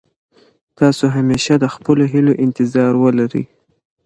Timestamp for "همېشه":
1.15-1.53